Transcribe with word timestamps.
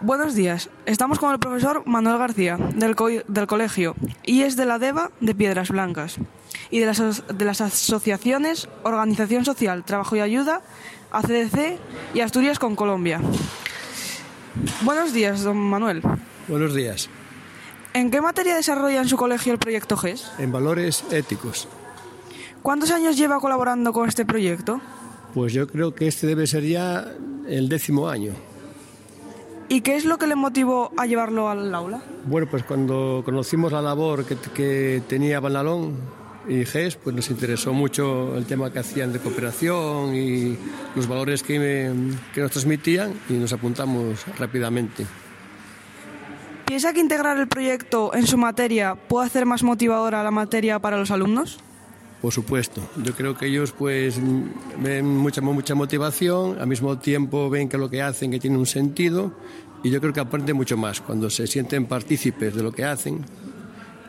Buenos 0.00 0.34
días. 0.34 0.70
Estamos 0.86 1.18
con 1.18 1.32
el 1.32 1.38
profesor 1.38 1.82
Manuel 1.86 2.18
García, 2.18 2.56
del, 2.56 2.96
co- 2.96 3.08
del 3.10 3.46
colegio, 3.46 3.94
y 4.24 4.42
es 4.42 4.56
de 4.56 4.64
la 4.64 4.78
DEVA 4.78 5.10
de 5.20 5.34
Piedras 5.34 5.68
Blancas, 5.68 6.16
y 6.70 6.78
de 6.78 6.86
las, 6.86 7.00
as- 7.00 7.24
de 7.32 7.44
las 7.44 7.60
asociaciones 7.60 8.68
Organización 8.82 9.44
Social, 9.44 9.84
Trabajo 9.84 10.16
y 10.16 10.20
Ayuda, 10.20 10.62
ACDC 11.10 11.78
y 12.14 12.20
Asturias 12.20 12.58
con 12.58 12.76
Colombia. 12.76 13.20
Buenos 14.82 15.12
días, 15.12 15.42
don 15.42 15.58
Manuel. 15.58 16.02
Buenos 16.48 16.74
días. 16.74 17.10
¿En 17.92 18.10
qué 18.10 18.20
materia 18.22 18.54
desarrolla 18.54 19.00
en 19.02 19.08
su 19.08 19.16
colegio 19.16 19.52
el 19.52 19.58
proyecto 19.58 19.96
GES? 19.96 20.30
En 20.38 20.50
valores 20.52 21.04
éticos. 21.10 21.68
¿Cuántos 22.62 22.90
años 22.90 23.16
lleva 23.16 23.38
colaborando 23.40 23.92
con 23.92 24.08
este 24.08 24.24
proyecto? 24.24 24.80
Pues 25.34 25.52
yo 25.52 25.66
creo 25.66 25.94
que 25.94 26.06
este 26.08 26.26
debe 26.26 26.46
ser 26.46 26.64
ya 26.64 27.04
el 27.48 27.68
décimo 27.68 28.08
año. 28.08 28.32
¿Y 29.72 29.82
qué 29.82 29.94
es 29.94 30.04
lo 30.04 30.18
que 30.18 30.26
le 30.26 30.34
motivó 30.34 30.90
a 30.96 31.06
llevarlo 31.06 31.48
al 31.48 31.72
aula? 31.72 32.02
Bueno, 32.26 32.48
pues 32.50 32.64
cuando 32.64 33.22
conocimos 33.24 33.70
la 33.70 33.80
labor 33.80 34.24
que, 34.24 34.36
que 34.52 35.00
tenía 35.06 35.38
Banalón 35.38 35.94
y 36.48 36.64
GES, 36.64 36.96
pues 36.96 37.14
nos 37.14 37.30
interesó 37.30 37.72
mucho 37.72 38.36
el 38.36 38.46
tema 38.46 38.72
que 38.72 38.80
hacían 38.80 39.12
de 39.12 39.20
cooperación 39.20 40.16
y 40.16 40.58
los 40.96 41.06
valores 41.06 41.44
que, 41.44 41.92
que 42.34 42.40
nos 42.40 42.50
transmitían 42.50 43.14
y 43.28 43.34
nos 43.34 43.52
apuntamos 43.52 44.26
rápidamente. 44.40 45.06
¿Piensa 46.66 46.92
que 46.92 46.98
integrar 46.98 47.38
el 47.38 47.46
proyecto 47.46 48.12
en 48.12 48.26
su 48.26 48.38
materia 48.38 48.96
puede 48.96 49.28
hacer 49.28 49.46
más 49.46 49.62
motivadora 49.62 50.24
la 50.24 50.32
materia 50.32 50.80
para 50.80 50.96
los 50.96 51.12
alumnos? 51.12 51.60
Por 52.20 52.32
supuesto, 52.32 52.82
yo 53.02 53.14
creo 53.14 53.34
que 53.36 53.46
ellos 53.46 53.72
pues 53.72 54.20
ven 54.78 55.06
mucha, 55.06 55.40
mucha 55.40 55.74
motivación, 55.74 56.58
al 56.60 56.66
mismo 56.66 56.98
tiempo 56.98 57.48
ven 57.48 57.68
que 57.68 57.78
lo 57.78 57.88
que 57.88 58.02
hacen 58.02 58.30
que 58.30 58.38
tiene 58.38 58.58
un 58.58 58.66
sentido 58.66 59.32
y 59.82 59.90
yo 59.90 60.00
creo 60.00 60.12
que 60.12 60.20
aprenden 60.20 60.56
mucho 60.56 60.76
más 60.76 61.00
cuando 61.00 61.30
se 61.30 61.46
sienten 61.46 61.86
partícipes 61.86 62.54
de 62.54 62.62
lo 62.62 62.72
que 62.72 62.84
hacen 62.84 63.24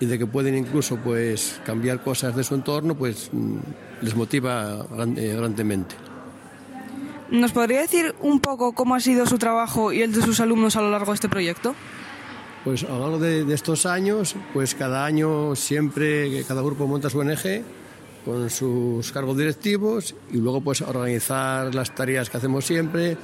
y 0.00 0.06
de 0.06 0.18
que 0.18 0.26
pueden 0.26 0.56
incluso 0.56 0.96
pues 0.96 1.60
cambiar 1.64 2.02
cosas 2.02 2.34
de 2.34 2.42
su 2.42 2.56
entorno, 2.56 2.96
pues 2.96 3.30
mm, 3.32 3.58
les 4.00 4.16
motiva 4.16 4.86
eh, 5.16 5.34
grandemente. 5.36 5.94
¿Nos 7.30 7.52
podría 7.52 7.80
decir 7.82 8.16
un 8.20 8.40
poco 8.40 8.72
cómo 8.72 8.96
ha 8.96 9.00
sido 9.00 9.24
su 9.26 9.38
trabajo 9.38 9.92
y 9.92 10.02
el 10.02 10.12
de 10.12 10.22
sus 10.22 10.40
alumnos 10.40 10.74
a 10.74 10.80
lo 10.80 10.90
largo 10.90 11.12
de 11.12 11.14
este 11.14 11.28
proyecto? 11.28 11.76
Pues 12.64 12.82
a 12.82 12.88
lo 12.88 12.98
largo 12.98 13.18
de, 13.20 13.44
de 13.44 13.54
estos 13.54 13.86
años, 13.86 14.34
pues 14.52 14.74
cada 14.74 15.06
año 15.06 15.54
siempre 15.54 16.42
cada 16.44 16.60
grupo 16.60 16.88
monta 16.88 17.08
su 17.08 17.20
ONG 17.20 17.62
con 18.24 18.50
sus 18.50 19.12
cargos 19.12 19.36
directivos 19.36 20.14
y 20.30 20.38
luego 20.38 20.60
pues 20.60 20.80
organizar 20.82 21.74
las 21.74 21.94
tareas 21.94 22.30
que 22.30 22.36
hacemos 22.36 22.64
siempre, 22.64 23.16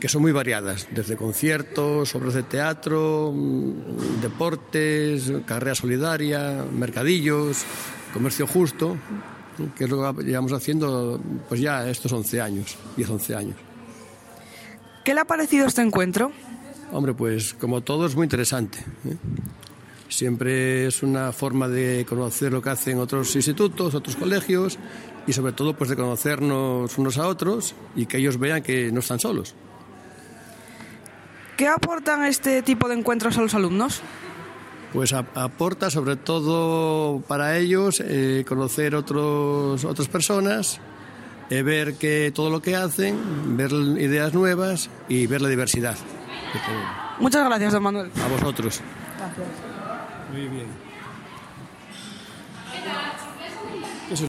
que 0.00 0.08
son 0.08 0.22
muy 0.22 0.32
variadas, 0.32 0.88
desde 0.90 1.16
conciertos, 1.16 2.14
obras 2.14 2.34
de 2.34 2.42
teatro, 2.44 3.32
mm, 3.34 4.20
deportes, 4.22 5.32
carrera 5.46 5.74
solidaria, 5.74 6.64
mercadillos, 6.72 7.64
comercio 8.12 8.46
justo, 8.46 8.96
que 9.76 9.84
es 9.84 9.90
lo 9.90 10.14
que 10.14 10.24
llevamos 10.24 10.52
haciendo 10.52 11.20
pues 11.48 11.60
ya 11.60 11.88
estos 11.88 12.12
11 12.12 12.40
años, 12.40 12.76
10-11 12.96 13.34
años. 13.34 13.56
¿Qué 15.04 15.14
le 15.14 15.20
ha 15.20 15.24
parecido 15.24 15.66
este 15.66 15.82
encuentro? 15.82 16.32
Hombre, 16.92 17.14
pues 17.14 17.54
como 17.54 17.80
todo 17.82 18.06
es 18.06 18.14
muy 18.14 18.24
interesante. 18.24 18.78
¿eh? 19.04 19.16
Siempre 20.08 20.86
es 20.86 21.02
una 21.02 21.32
forma 21.32 21.68
de 21.68 22.06
conocer 22.08 22.52
lo 22.52 22.62
que 22.62 22.70
hacen 22.70 22.98
otros 22.98 23.34
institutos, 23.36 23.94
otros 23.94 24.16
colegios 24.16 24.78
y 25.26 25.32
sobre 25.34 25.52
todo 25.52 25.74
pues 25.76 25.90
de 25.90 25.96
conocernos 25.96 26.96
unos 26.96 27.18
a 27.18 27.26
otros 27.26 27.74
y 27.94 28.06
que 28.06 28.16
ellos 28.16 28.38
vean 28.38 28.62
que 28.62 28.90
no 28.90 29.00
están 29.00 29.18
solos. 29.20 29.54
¿Qué 31.56 31.66
aportan 31.68 32.24
este 32.24 32.62
tipo 32.62 32.88
de 32.88 32.94
encuentros 32.94 33.36
a 33.36 33.42
los 33.42 33.54
alumnos? 33.54 34.00
Pues 34.92 35.12
a- 35.12 35.26
aporta 35.34 35.90
sobre 35.90 36.16
todo 36.16 37.20
para 37.28 37.58
ellos 37.58 38.00
eh, 38.02 38.44
conocer 38.48 38.94
otros, 38.94 39.84
otras 39.84 40.08
personas, 40.08 40.80
eh, 41.50 41.62
ver 41.62 41.94
que 41.96 42.32
todo 42.34 42.48
lo 42.48 42.62
que 42.62 42.76
hacen, 42.76 43.18
ver 43.56 43.72
ideas 43.72 44.32
nuevas 44.32 44.88
y 45.08 45.26
ver 45.26 45.42
la 45.42 45.48
diversidad. 45.48 45.96
que. 46.52 47.22
Muchas 47.22 47.44
gracias, 47.44 47.72
don 47.74 47.82
Manuel. 47.82 48.10
A 48.24 48.28
vosotros. 48.28 48.80
Muy 50.32 50.46
bien. 50.48 50.66